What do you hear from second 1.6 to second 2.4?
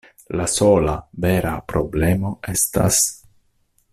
problemo